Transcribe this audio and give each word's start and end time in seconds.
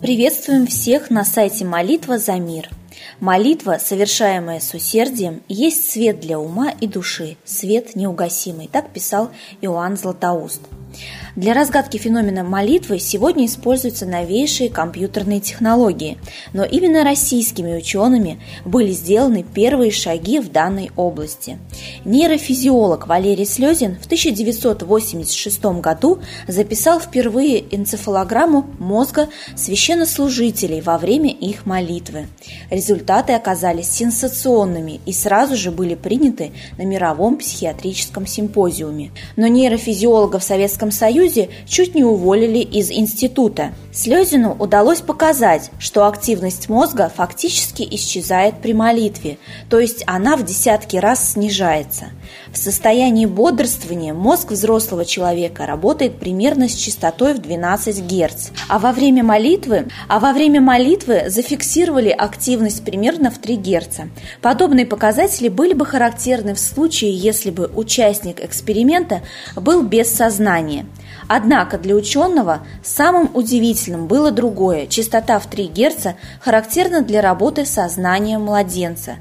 Приветствуем 0.00 0.66
всех 0.66 1.10
на 1.10 1.26
сайте 1.26 1.66
«Молитва 1.66 2.16
за 2.16 2.36
мир». 2.36 2.70
Молитва, 3.20 3.76
совершаемая 3.78 4.58
с 4.58 4.72
усердием, 4.72 5.42
есть 5.46 5.90
свет 5.90 6.20
для 6.20 6.38
ума 6.38 6.70
и 6.70 6.86
души, 6.86 7.36
свет 7.44 7.94
неугасимый. 7.96 8.66
Так 8.72 8.94
писал 8.94 9.28
Иоанн 9.60 9.98
Златоуст. 9.98 10.62
Для 11.36 11.54
разгадки 11.54 11.96
феномена 11.96 12.42
молитвы 12.42 12.98
сегодня 12.98 13.46
используются 13.46 14.04
новейшие 14.04 14.68
компьютерные 14.68 15.40
технологии, 15.40 16.18
но 16.52 16.64
именно 16.64 17.04
российскими 17.04 17.76
учеными 17.76 18.40
были 18.64 18.90
сделаны 18.90 19.44
первые 19.44 19.92
шаги 19.92 20.40
в 20.40 20.50
данной 20.50 20.90
области. 20.96 21.58
Нейрофизиолог 22.04 23.06
Валерий 23.06 23.46
Слезин 23.46 23.96
в 24.00 24.06
1986 24.06 25.64
году 25.80 26.18
записал 26.48 26.98
впервые 26.98 27.64
энцефалограмму 27.74 28.66
мозга 28.78 29.28
священнослужителей 29.56 30.80
во 30.80 30.98
время 30.98 31.30
их 31.30 31.64
молитвы. 31.64 32.26
Результаты 32.70 33.34
оказались 33.34 33.90
сенсационными 33.90 35.00
и 35.06 35.12
сразу 35.12 35.54
же 35.54 35.70
были 35.70 35.94
приняты 35.94 36.50
на 36.76 36.82
мировом 36.82 37.36
психиатрическом 37.36 38.26
симпозиуме. 38.26 39.12
Но 39.36 39.46
нейрофизиологов 39.46 40.42
Советском 40.42 40.90
Союзе 40.90 41.19
Союзе 41.20 41.50
чуть 41.66 41.94
не 41.94 42.02
уволили 42.02 42.60
из 42.60 42.90
института. 42.90 43.74
Слезину 43.92 44.56
удалось 44.58 45.00
показать, 45.00 45.70
что 45.78 46.06
активность 46.06 46.70
мозга 46.70 47.12
фактически 47.14 47.86
исчезает 47.90 48.54
при 48.62 48.72
молитве, 48.72 49.36
то 49.68 49.78
есть 49.78 50.02
она 50.06 50.36
в 50.36 50.44
десятки 50.44 50.96
раз 50.96 51.32
снижается. 51.32 52.06
В 52.52 52.56
состоянии 52.56 53.26
бодрствования 53.26 54.14
мозг 54.14 54.52
взрослого 54.52 55.04
человека 55.04 55.66
работает 55.66 56.18
примерно 56.18 56.68
с 56.68 56.74
частотой 56.74 57.34
в 57.34 57.38
12 57.38 58.02
Гц, 58.06 58.50
а 58.68 58.78
во 58.78 58.92
время 58.92 59.22
молитвы, 59.22 59.88
а 60.08 60.20
во 60.20 60.32
время 60.32 60.60
молитвы 60.60 61.24
зафиксировали 61.28 62.08
активность 62.08 62.84
примерно 62.84 63.30
в 63.30 63.38
3 63.38 63.56
Гц. 63.56 63.98
Подобные 64.40 64.86
показатели 64.86 65.48
были 65.48 65.74
бы 65.74 65.84
характерны 65.84 66.54
в 66.54 66.60
случае, 66.60 67.14
если 67.14 67.50
бы 67.50 67.70
участник 67.74 68.42
эксперимента 68.42 69.20
был 69.56 69.82
без 69.82 70.14
сознания. 70.14 70.86
Однако 71.32 71.78
для 71.78 71.94
ученого 71.94 72.66
самым 72.82 73.30
удивительным 73.34 74.08
было 74.08 74.32
другое. 74.32 74.88
Частота 74.88 75.38
в 75.38 75.46
3 75.46 75.68
Гц 75.68 76.06
характерна 76.40 77.02
для 77.02 77.20
работы 77.20 77.64
сознания 77.66 78.36
младенца. 78.36 79.14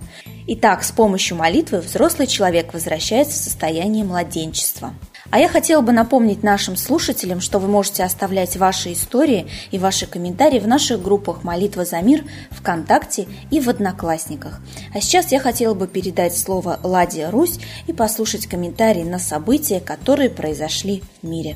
Итак, 0.47 0.83
с 0.83 0.91
помощью 0.91 1.37
молитвы 1.37 1.81
взрослый 1.81 2.25
человек 2.25 2.73
возвращается 2.73 3.33
в 3.33 3.43
состояние 3.43 4.03
младенчества. 4.03 4.95
А 5.30 5.37
я 5.37 5.47
хотела 5.47 5.81
бы 5.81 5.91
напомнить 5.91 6.41
нашим 6.41 6.77
слушателям, 6.77 7.41
что 7.41 7.59
вы 7.59 7.67
можете 7.67 8.03
оставлять 8.03 8.57
ваши 8.57 8.93
истории 8.93 9.47
и 9.69 9.77
ваши 9.77 10.07
комментарии 10.07 10.57
в 10.57 10.67
наших 10.67 11.03
группах 11.03 11.43
«Молитва 11.43 11.85
за 11.85 12.02
мир», 12.02 12.23
ВКонтакте 12.49 13.27
и 13.52 13.59
в 13.59 13.69
Одноклассниках. 13.69 14.61
А 14.95 14.99
сейчас 14.99 15.31
я 15.31 15.39
хотела 15.39 15.75
бы 15.75 15.85
передать 15.85 16.35
слово 16.35 16.80
Ладе 16.81 17.30
Русь 17.30 17.59
и 17.85 17.93
послушать 17.93 18.47
комментарии 18.47 19.03
на 19.03 19.19
события, 19.19 19.80
которые 19.80 20.31
произошли 20.31 21.03
в 21.21 21.27
мире. 21.27 21.55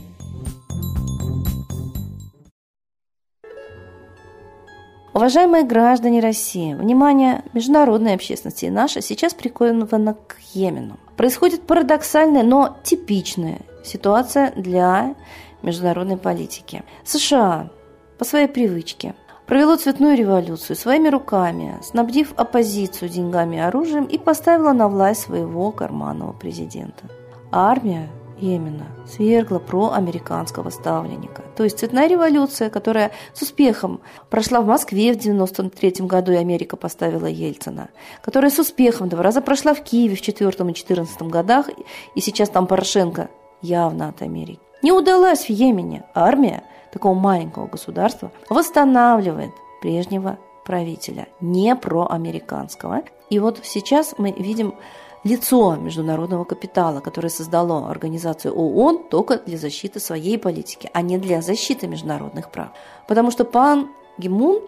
Уважаемые 5.13 5.63
граждане 5.63 6.21
России, 6.21 6.73
внимание 6.73 7.43
международной 7.53 8.15
общественности 8.15 8.65
и 8.65 8.71
наша 8.71 8.99
сейчас 8.99 9.35
приковано 9.35 10.15
к 10.15 10.37
Йемену. 10.53 10.97
Происходит 11.15 11.61
парадоксальная, 11.67 12.41
но 12.41 12.77
типичная 12.81 13.59
ситуация 13.85 14.51
для 14.55 15.13
международной 15.61 16.17
политики. 16.17 16.83
США 17.03 17.69
по 18.17 18.25
своей 18.25 18.47
привычке 18.47 19.13
провело 19.45 19.75
цветную 19.75 20.17
революцию 20.17 20.75
своими 20.75 21.09
руками, 21.09 21.77
снабдив 21.83 22.33
оппозицию 22.35 23.09
деньгами 23.09 23.57
и 23.57 23.59
оружием 23.59 24.05
и 24.05 24.17
поставила 24.17 24.71
на 24.71 24.87
власть 24.87 25.21
своего 25.21 25.71
карманного 25.71 26.33
президента. 26.33 27.03
армия 27.51 28.09
Йемена 28.43 28.87
свергла 29.07 29.59
проамериканского 29.59 30.69
ставленника. 30.69 31.43
То 31.55 31.63
есть 31.63 31.79
цветная 31.79 32.07
революция, 32.07 32.69
которая 32.69 33.11
с 33.33 33.41
успехом 33.41 34.01
прошла 34.29 34.59
в 34.61 34.65
Москве 34.65 35.13
в 35.13 35.17
1993 35.17 36.05
году, 36.05 36.33
и 36.33 36.35
Америка 36.35 36.75
поставила 36.75 37.25
Ельцина, 37.25 37.89
которая 38.21 38.51
с 38.51 38.59
успехом 38.59 39.07
два 39.07 39.23
раза 39.23 39.41
прошла 39.41 39.73
в 39.73 39.81
Киеве 39.83 40.15
в 40.15 40.21
2004 40.21 40.49
и 40.49 40.73
2014 40.73 41.21
годах, 41.23 41.69
и 42.15 42.21
сейчас 42.21 42.49
там 42.49 42.67
Порошенко 42.67 43.29
явно 43.61 44.09
от 44.09 44.21
Америки. 44.21 44.59
Не 44.81 44.91
удалась 44.91 45.45
в 45.45 45.49
Йемене. 45.49 46.03
Армия 46.13 46.63
такого 46.91 47.13
маленького 47.13 47.67
государства 47.67 48.31
восстанавливает 48.49 49.51
прежнего 49.81 50.37
правителя, 50.65 51.27
не 51.39 51.75
проамериканского. 51.75 53.03
И 53.29 53.39
вот 53.39 53.61
сейчас 53.63 54.15
мы 54.17 54.31
видим 54.31 54.75
лицо 55.23 55.75
международного 55.75 56.43
капитала, 56.43 56.99
которое 56.99 57.29
создало 57.29 57.89
организацию 57.89 58.53
ООН 58.53 59.05
только 59.09 59.37
для 59.37 59.57
защиты 59.57 59.99
своей 59.99 60.37
политики, 60.37 60.89
а 60.93 61.01
не 61.01 61.17
для 61.17 61.41
защиты 61.41 61.87
международных 61.87 62.51
прав. 62.51 62.69
Потому 63.07 63.31
что 63.31 63.45
пан 63.45 63.89
Гимун 64.17 64.61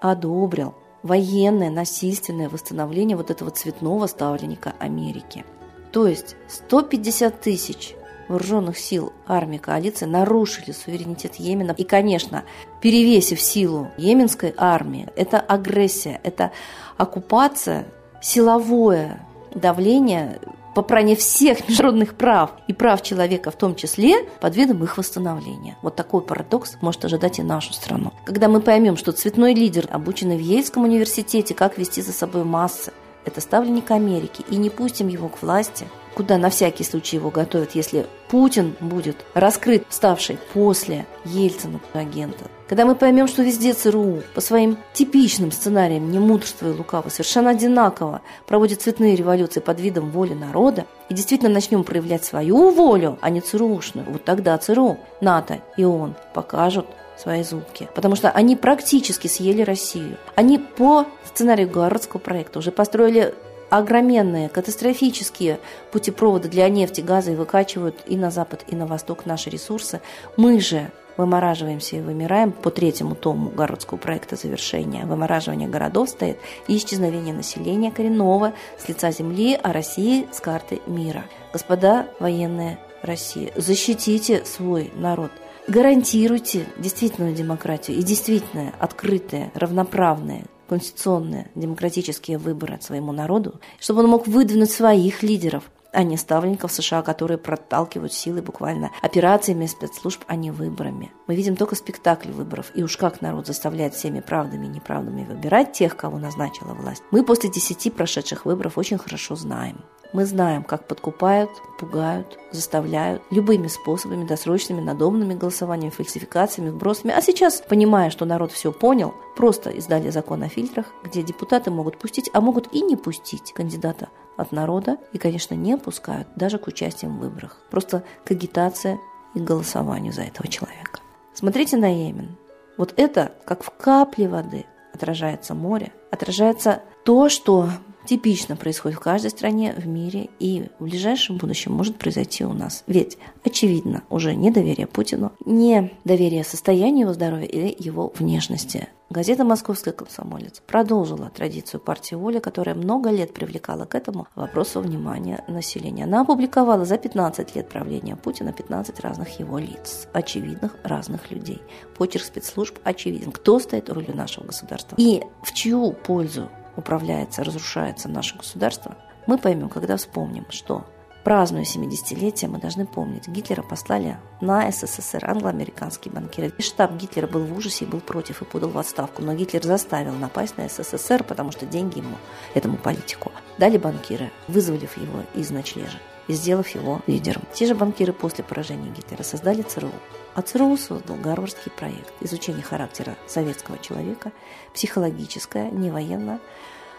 одобрил 0.00 0.74
военное 1.02 1.70
насильственное 1.70 2.48
восстановление 2.48 3.16
вот 3.16 3.30
этого 3.30 3.50
цветного 3.50 4.06
ставленника 4.06 4.74
Америки. 4.78 5.44
То 5.92 6.06
есть 6.06 6.36
150 6.48 7.40
тысяч 7.40 7.94
вооруженных 8.28 8.78
сил 8.78 9.12
армии 9.26 9.58
коалиции 9.58 10.06
нарушили 10.06 10.70
суверенитет 10.70 11.36
Йемена. 11.36 11.72
И, 11.72 11.84
конечно, 11.84 12.44
перевесив 12.80 13.40
силу 13.40 13.88
йеменской 13.96 14.54
армии, 14.56 15.08
это 15.16 15.40
агрессия, 15.40 16.20
это 16.22 16.52
оккупация, 16.96 17.86
силовое 18.22 19.26
давление 19.54 20.40
попрание 20.74 21.16
всех 21.16 21.68
международных 21.68 22.14
прав 22.14 22.52
и 22.68 22.72
прав 22.72 23.02
человека 23.02 23.50
в 23.50 23.56
том 23.56 23.74
числе 23.74 24.24
под 24.40 24.56
видом 24.56 24.82
их 24.84 24.98
восстановления. 24.98 25.76
Вот 25.82 25.96
такой 25.96 26.22
парадокс 26.22 26.76
может 26.80 27.04
ожидать 27.04 27.38
и 27.38 27.42
нашу 27.42 27.72
страну. 27.72 28.12
Когда 28.24 28.48
мы 28.48 28.60
поймем, 28.60 28.96
что 28.96 29.12
цветной 29.12 29.54
лидер, 29.54 29.88
обученный 29.90 30.36
в 30.36 30.40
Ельском 30.40 30.84
университете, 30.84 31.54
как 31.54 31.78
вести 31.78 32.02
за 32.02 32.12
собой 32.12 32.44
массы, 32.44 32.92
это 33.24 33.40
ставленник 33.40 33.90
Америки, 33.90 34.44
и 34.48 34.56
не 34.56 34.70
пустим 34.70 35.08
его 35.08 35.28
к 35.28 35.42
власти, 35.42 35.86
куда 36.14 36.38
на 36.38 36.50
всякий 36.50 36.84
случай 36.84 37.16
его 37.16 37.30
готовят, 37.30 37.74
если 37.74 38.06
Путин 38.28 38.74
будет 38.80 39.16
раскрыт, 39.34 39.84
ставший 39.88 40.38
после 40.52 41.06
Ельцина 41.24 41.80
агента. 41.92 42.44
Когда 42.68 42.84
мы 42.84 42.94
поймем, 42.94 43.26
что 43.26 43.42
везде 43.42 43.72
ЦРУ 43.72 44.22
по 44.32 44.40
своим 44.40 44.78
типичным 44.92 45.50
сценариям, 45.50 46.08
не 46.08 46.20
мудрство 46.20 46.68
и 46.68 46.72
лукаво, 46.72 47.08
совершенно 47.08 47.50
одинаково 47.50 48.20
проводит 48.46 48.82
цветные 48.82 49.16
революции 49.16 49.58
под 49.58 49.80
видом 49.80 50.10
воли 50.10 50.34
народа, 50.34 50.86
и 51.08 51.14
действительно 51.14 51.50
начнем 51.50 51.82
проявлять 51.82 52.24
свою 52.24 52.70
волю, 52.70 53.18
а 53.20 53.30
не 53.30 53.40
ЦРУшную, 53.40 54.06
вот 54.08 54.24
тогда 54.24 54.56
ЦРУ, 54.56 54.98
НАТО 55.20 55.60
и 55.76 55.84
ООН 55.84 56.14
покажут 56.32 56.86
свои 57.20 57.42
зубки, 57.42 57.88
потому 57.94 58.16
что 58.16 58.30
они 58.30 58.56
практически 58.56 59.26
съели 59.26 59.62
Россию. 59.62 60.16
Они 60.36 60.58
по 60.58 61.06
сценарию 61.24 61.68
Гарвардского 61.68 62.20
проекта 62.20 62.60
уже 62.60 62.70
построили 62.70 63.34
огроменные, 63.70 64.48
катастрофические 64.48 65.60
путепроводы 65.92 66.48
для 66.48 66.68
нефти, 66.68 67.00
газа 67.00 67.32
и 67.32 67.36
выкачивают 67.36 67.96
и 68.06 68.16
на 68.16 68.30
запад, 68.30 68.64
и 68.68 68.76
на 68.76 68.86
восток 68.86 69.26
наши 69.26 69.48
ресурсы. 69.48 70.00
Мы 70.36 70.60
же 70.60 70.90
вымораживаемся 71.16 71.96
и 71.96 72.00
вымираем 72.00 72.52
по 72.52 72.70
третьему 72.70 73.14
тому 73.14 73.50
городского 73.50 73.98
проекта 73.98 74.36
завершения. 74.36 75.04
Вымораживание 75.04 75.68
городов 75.68 76.08
стоит 76.08 76.38
и 76.66 76.76
исчезновение 76.76 77.34
населения 77.34 77.90
коренного 77.90 78.54
с 78.78 78.88
лица 78.88 79.10
земли, 79.10 79.58
а 79.62 79.72
России 79.72 80.26
с 80.32 80.40
карты 80.40 80.80
мира. 80.86 81.24
Господа 81.52 82.08
военные 82.20 82.78
России, 83.02 83.52
защитите 83.56 84.44
свой 84.44 84.92
народ– 84.96 85.30
гарантируйте 85.70 86.66
действительную 86.78 87.34
демократию 87.34 87.96
и 87.96 88.02
действительно 88.02 88.72
открытые, 88.78 89.52
равноправные, 89.54 90.44
конституционные, 90.70 91.50
демократические 91.56 92.38
выборы 92.38 92.78
своему 92.80 93.10
народу, 93.10 93.60
чтобы 93.80 94.04
он 94.04 94.08
мог 94.08 94.28
выдвинуть 94.28 94.70
своих 94.70 95.24
лидеров, 95.24 95.64
а 95.92 96.04
не 96.04 96.16
ставленников 96.16 96.70
США, 96.70 97.02
которые 97.02 97.38
проталкивают 97.38 98.12
силы 98.12 98.40
буквально 98.40 98.92
операциями 99.02 99.66
спецслужб, 99.66 100.22
а 100.28 100.36
не 100.36 100.52
выборами. 100.52 101.10
Мы 101.26 101.34
видим 101.34 101.56
только 101.56 101.74
спектакль 101.74 102.30
выборов, 102.30 102.70
и 102.76 102.84
уж 102.84 102.96
как 102.96 103.20
народ 103.20 103.48
заставляет 103.48 103.94
всеми 103.94 104.20
правдами 104.20 104.66
и 104.66 104.68
неправдами 104.68 105.24
выбирать 105.24 105.72
тех, 105.72 105.96
кого 105.96 106.18
назначила 106.18 106.72
власть. 106.74 107.02
Мы 107.10 107.24
после 107.24 107.50
десяти 107.50 107.90
прошедших 107.90 108.46
выборов 108.46 108.78
очень 108.78 108.98
хорошо 108.98 109.34
знаем. 109.34 109.80
Мы 110.12 110.24
знаем, 110.24 110.64
как 110.64 110.88
подкупают, 110.88 111.50
пугают, 111.78 112.36
заставляют 112.50 113.22
любыми 113.30 113.68
способами, 113.68 114.26
досрочными, 114.26 114.80
надомными 114.80 115.34
голосованиями, 115.34 115.90
фальсификациями, 115.90 116.70
вбросами. 116.70 117.14
А 117.16 117.22
сейчас, 117.22 117.62
понимая, 117.66 118.10
что 118.10 118.24
народ 118.24 118.50
все 118.50 118.72
понял, 118.72 119.14
просто 119.36 119.70
издали 119.70 120.10
закон 120.10 120.42
о 120.42 120.48
фильтрах, 120.48 120.86
где 121.04 121.22
депутаты 121.22 121.70
могут 121.70 121.96
пустить, 121.96 122.28
а 122.32 122.40
могут 122.40 122.72
и 122.72 122.80
не 122.80 122.96
пустить 122.96 123.52
кандидата 123.52 124.08
от 124.36 124.50
народа 124.50 124.96
и, 125.12 125.18
конечно, 125.18 125.54
не 125.54 125.76
пускают 125.76 126.26
даже 126.34 126.58
к 126.58 126.66
участию 126.66 127.12
в 127.12 127.18
выборах. 127.18 127.58
Просто 127.70 128.02
к 128.24 128.32
агитации 128.32 128.98
и 129.34 129.38
голосованию 129.38 130.12
за 130.12 130.22
этого 130.22 130.48
человека. 130.48 131.00
Смотрите 131.34 131.76
на 131.76 131.86
Йемен. 131.86 132.36
Вот 132.76 132.94
это, 132.96 133.32
как 133.44 133.62
в 133.62 133.70
капле 133.70 134.28
воды, 134.28 134.66
отражается 134.92 135.54
море, 135.54 135.92
отражается 136.10 136.82
то, 137.04 137.28
что 137.28 137.68
типично 138.06 138.56
происходит 138.56 138.98
в 138.98 139.02
каждой 139.02 139.30
стране 139.30 139.74
в 139.76 139.86
мире 139.86 140.28
и 140.38 140.68
в 140.78 140.84
ближайшем 140.84 141.36
будущем 141.36 141.72
может 141.72 141.96
произойти 141.96 142.44
у 142.44 142.52
нас. 142.52 142.84
Ведь, 142.86 143.18
очевидно, 143.44 144.02
уже 144.10 144.34
недоверие 144.34 144.86
Путину, 144.86 145.32
не 145.44 145.92
доверие 146.04 146.44
состоянию 146.44 147.02
его 147.02 147.12
здоровья 147.12 147.46
или 147.46 147.74
его 147.78 148.12
внешности. 148.16 148.88
Газета 149.12 149.42
«Московский 149.42 149.90
комсомолец» 149.90 150.62
продолжила 150.64 151.30
традицию 151.30 151.80
партии 151.80 152.14
«Воля», 152.14 152.38
которая 152.38 152.76
много 152.76 153.10
лет 153.10 153.34
привлекала 153.34 153.84
к 153.84 153.96
этому 153.96 154.28
вопросу 154.36 154.80
внимания 154.80 155.44
населения. 155.48 156.04
Она 156.04 156.20
опубликовала 156.20 156.84
за 156.84 156.96
15 156.96 157.56
лет 157.56 157.68
правления 157.68 158.14
Путина 158.14 158.52
15 158.52 159.00
разных 159.00 159.40
его 159.40 159.58
лиц, 159.58 160.06
очевидных 160.12 160.76
разных 160.84 161.32
людей. 161.32 161.60
Почерк 161.98 162.24
спецслужб 162.24 162.78
очевиден. 162.84 163.32
Кто 163.32 163.58
стоит 163.58 163.90
у 163.90 163.94
роли 163.94 164.12
нашего 164.12 164.44
государства? 164.44 164.94
И 164.96 165.22
в 165.42 165.52
чью 165.54 165.90
пользу 165.92 166.48
управляется, 166.80 167.44
разрушается 167.44 168.08
наше 168.08 168.36
государство, 168.36 168.96
мы 169.26 169.38
поймем, 169.38 169.68
когда 169.68 169.96
вспомним, 169.96 170.46
что 170.50 170.86
празднуя 171.22 171.62
70-летие, 171.62 172.48
мы 172.48 172.58
должны 172.58 172.86
помнить, 172.86 173.28
Гитлера 173.28 173.62
послали 173.62 174.18
на 174.40 174.70
СССР 174.70 175.24
англо-американские 175.24 176.12
банкиры. 176.12 176.52
И 176.58 176.62
штаб 176.62 176.96
Гитлера 176.96 177.26
был 177.26 177.44
в 177.44 177.56
ужасе 177.56 177.84
и 177.84 177.88
был 177.88 178.00
против 178.00 178.42
и 178.42 178.44
подал 178.44 178.70
в 178.70 178.78
отставку. 178.78 179.22
Но 179.22 179.34
Гитлер 179.34 179.62
заставил 179.62 180.14
напасть 180.14 180.56
на 180.58 180.68
СССР, 180.68 181.22
потому 181.22 181.52
что 181.52 181.66
деньги 181.66 181.98
ему, 181.98 182.16
этому 182.54 182.76
политику, 182.76 183.30
дали 183.58 183.78
банкиры, 183.78 184.32
вызволив 184.48 184.96
его 184.96 185.22
из 185.34 185.50
ночлежа 185.50 185.98
и 186.30 186.32
сделав 186.32 186.68
его 186.68 187.00
лидером. 187.08 187.42
Те 187.52 187.66
же 187.66 187.74
банкиры 187.74 188.12
после 188.12 188.44
поражения 188.44 188.88
Гитлера 188.90 189.24
создали 189.24 189.62
ЦРУ. 189.62 189.90
А 190.36 190.42
ЦРУ 190.42 190.76
создал 190.76 191.16
Гарвардский 191.16 191.72
проект 191.72 192.12
изучения 192.20 192.62
характера 192.62 193.16
советского 193.26 193.78
человека, 193.78 194.30
психологическое, 194.72 195.72
не 195.72 195.90
военное, 195.90 196.38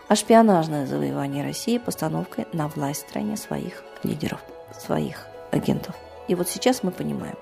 а 0.10 0.18
шпионажное 0.18 0.86
завоевание 0.86 1.46
России 1.46 1.78
постановкой 1.78 2.46
на 2.52 2.68
власть 2.68 3.06
в 3.06 3.10
стране 3.10 3.38
своих 3.38 3.86
лидеров, 4.04 4.42
своих 4.78 5.26
агентов. 5.52 5.96
И 6.28 6.36
вот 6.36 6.50
сейчас 6.50 6.84
мы 6.84 6.92
понимаем, 6.92 7.38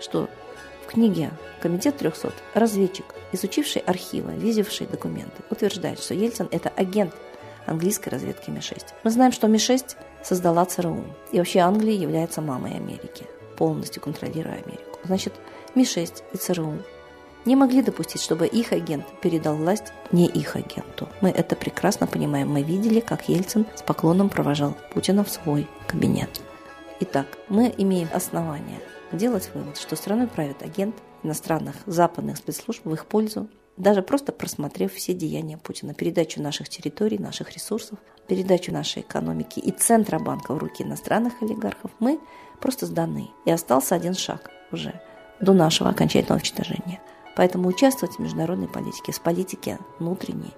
что 0.00 0.28
в 0.82 0.90
книге 0.90 1.30
«Комитет 1.62 2.02
300» 2.02 2.32
разведчик, 2.54 3.14
изучивший 3.30 3.82
архивы, 3.82 4.32
видевший 4.32 4.88
документы, 4.88 5.44
утверждает, 5.50 6.00
что 6.00 6.14
Ельцин– 6.14 6.48
это 6.50 6.68
агент 6.70 7.14
английской 7.64 8.08
разведки 8.08 8.50
Ми-6. 8.50 8.82
Мы 9.04 9.10
знаем, 9.12 9.30
что 9.30 9.46
Ми-6 9.46 9.96
создала 10.22 10.64
ЦРУ, 10.64 11.04
и 11.32 11.38
вообще 11.38 11.60
Англия 11.60 11.94
является 11.94 12.40
мамой 12.40 12.74
Америки, 12.74 13.26
полностью 13.56 14.02
контролируя 14.02 14.54
Америку. 14.54 14.98
Значит, 15.04 15.34
Ми-6 15.74 16.22
и 16.32 16.36
ЦРУ 16.36 16.74
не 17.44 17.56
могли 17.56 17.82
допустить, 17.82 18.22
чтобы 18.22 18.46
их 18.46 18.72
агент 18.72 19.06
передал 19.22 19.56
власть 19.56 19.92
не 20.12 20.26
их 20.26 20.56
агенту. 20.56 21.08
Мы 21.20 21.30
это 21.30 21.56
прекрасно 21.56 22.06
понимаем. 22.06 22.50
Мы 22.50 22.62
видели, 22.62 23.00
как 23.00 23.28
Ельцин 23.28 23.66
с 23.74 23.82
поклоном 23.82 24.28
провожал 24.28 24.76
Путина 24.92 25.24
в 25.24 25.30
свой 25.30 25.66
кабинет. 25.86 26.42
Итак, 27.00 27.26
мы 27.48 27.72
имеем 27.78 28.08
основания 28.12 28.80
делать 29.12 29.50
вывод, 29.54 29.78
что 29.78 29.96
страной 29.96 30.26
правит 30.26 30.62
агент 30.62 30.96
иностранных 31.22 31.76
западных 31.86 32.36
спецслужб 32.36 32.84
в 32.84 32.92
их 32.92 33.06
пользу, 33.06 33.48
даже 33.78 34.02
просто 34.02 34.32
просмотрев 34.32 34.92
все 34.92 35.14
деяния 35.14 35.56
Путина, 35.56 35.94
передачу 35.94 36.42
наших 36.42 36.68
территорий, 36.68 37.18
наших 37.18 37.52
ресурсов, 37.52 37.98
передачу 38.26 38.72
нашей 38.72 39.02
экономики 39.02 39.60
и 39.60 39.70
Центробанка 39.70 40.52
в 40.52 40.58
руки 40.58 40.82
иностранных 40.82 41.40
олигархов, 41.42 41.90
мы 41.98 42.20
просто 42.60 42.86
сданы. 42.86 43.30
И 43.44 43.50
остался 43.50 43.94
один 43.94 44.14
шаг 44.14 44.50
уже 44.72 45.00
до 45.40 45.52
нашего 45.52 45.90
окончательного 45.90 46.38
уничтожения. 46.38 47.00
Поэтому 47.36 47.68
участвовать 47.68 48.16
в 48.16 48.18
международной 48.18 48.68
политике, 48.68 49.12
в 49.12 49.20
политике 49.20 49.78
внутренней, 50.00 50.52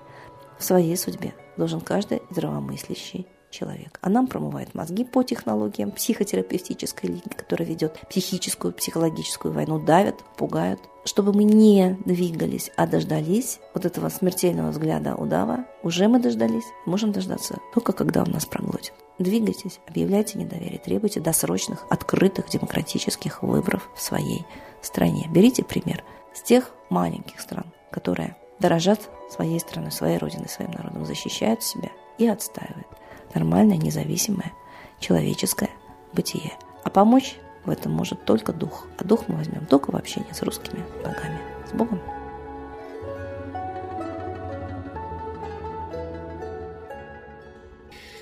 в 0.59 0.65
своей 0.65 0.97
судьбе 0.97 1.35
должен 1.57 1.81
каждый 1.81 2.23
здравомыслящий 2.31 3.27
человек. 3.51 3.99
А 4.01 4.09
нам 4.09 4.27
промывают 4.27 4.75
мозги 4.75 5.05
по 5.05 5.23
технологиям 5.23 5.91
психотерапевтической 5.91 7.09
линии, 7.09 7.35
которая 7.37 7.69
ведет 7.69 8.01
психическую, 8.09 8.73
психологическую 8.73 9.53
войну, 9.53 9.79
давят, 9.79 10.17
пугают. 10.37 10.81
Чтобы 11.05 11.33
мы 11.33 11.45
не 11.45 11.99
двигались, 12.05 12.71
а 12.77 12.87
дождались 12.87 13.59
вот 13.75 13.87
этого 13.87 14.09
смертельного 14.11 14.71
взгляда 14.71 15.15
удава, 15.15 15.65
уже 15.83 16.09
мы 16.09 16.21
дождались, 16.21 16.67
можем 16.85 17.13
дождаться 17.13 17.59
только 17.73 17.93
когда 17.93 18.23
он 18.23 18.31
нас 18.31 18.45
проглотит. 18.45 18.93
Двигайтесь, 19.19 19.81
объявляйте 19.87 20.39
недоверие, 20.39 20.79
требуйте 20.79 21.21
досрочных, 21.21 21.87
открытых, 21.91 22.49
демократических 22.51 23.43
выборов 23.43 23.89
в 23.95 24.03
своей 24.03 24.45
стране. 24.83 25.29
Берите 25.33 25.65
пример– 25.65 26.05
с 26.33 26.43
тех 26.43 26.71
маленьких 26.89 27.41
стран, 27.41 27.67
которые 27.91 28.37
дорожат 28.59 29.11
своей 29.31 29.59
страной, 29.61 29.91
своей 29.91 30.19
родиной, 30.19 30.49
своим 30.49 30.71
народом, 30.73 31.05
защищают 31.05 31.63
себя 31.63 31.91
и 32.19 32.27
отстаивают 32.27 32.87
нормальное, 33.35 33.77
независимое, 33.77 34.53
человеческое 34.99 35.71
бытие. 36.13 36.53
А 36.85 36.91
помочь 36.91 37.37
в 37.65 37.71
этом 37.71 37.93
может 37.93 38.25
только 38.25 38.53
дух. 38.53 38.87
А 38.99 39.05
дух 39.05 39.25
мы 39.29 39.37
возьмем 39.37 39.67
только 39.67 39.91
в 39.91 39.97
общении 39.97 40.33
с 40.33 40.43
русскими 40.43 40.85
богами. 41.05 41.39
С 41.71 41.73
Богом! 41.73 42.01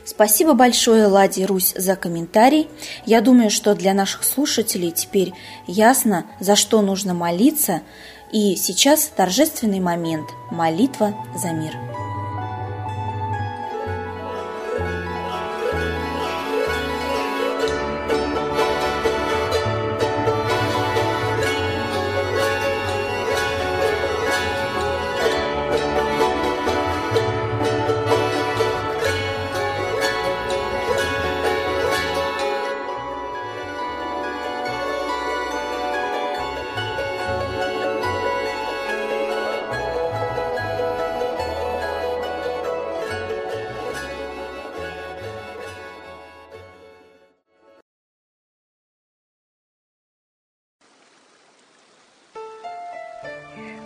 Спасибо 0.05 0.55
большое, 0.55 1.06
Ладе 1.06 1.44
Русь, 1.44 1.75
за 1.76 1.94
комментарий. 1.94 2.69
Я 3.05 3.20
думаю, 3.20 3.50
что 3.50 3.75
для 3.75 3.93
наших 3.93 4.25
слушателей 4.25 4.90
теперь 4.90 5.35
ясно, 5.67 6.25
за 6.41 6.56
что 6.56 6.81
нужно 6.81 7.12
молиться. 7.12 7.82
И 8.32 8.56
сейчас 8.56 9.12
торжественный 9.14 9.81
момент– 9.81 10.29
молитва 10.50 11.14
за 11.37 11.52
мир. 11.52 11.88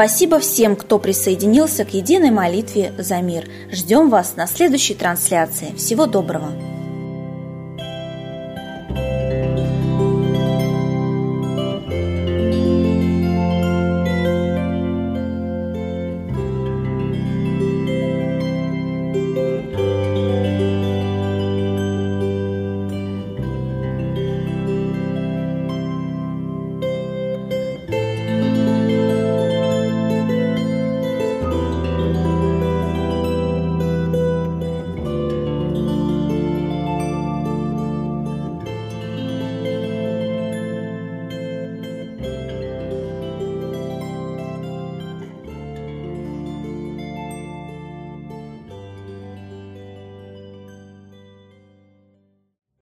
Спасибо 0.00 0.38
всем, 0.38 0.76
кто 0.76 0.98
присоединился 0.98 1.84
к 1.84 1.92
единой 1.92 2.30
молитве 2.30 2.94
за 2.96 3.20
мир. 3.20 3.46
Ждем 3.70 4.08
вас 4.08 4.34
на 4.34 4.46
следующей 4.46 4.94
трансляции. 4.94 5.74
Всего 5.76 6.06
доброго! 6.06 6.79